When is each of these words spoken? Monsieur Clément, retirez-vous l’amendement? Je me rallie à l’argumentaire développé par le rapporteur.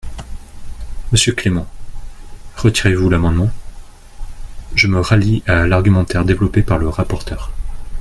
Monsieur 1.11 1.33
Clément, 1.33 1.67
retirez-vous 2.55 3.07
l’amendement? 3.07 3.51
Je 4.73 4.87
me 4.87 4.99
rallie 4.99 5.43
à 5.45 5.67
l’argumentaire 5.67 6.25
développé 6.25 6.63
par 6.63 6.79
le 6.79 6.89
rapporteur. 6.89 7.51